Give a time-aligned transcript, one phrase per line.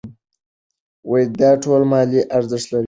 [1.39, 2.79] دا ټول مالي ارزښت لري.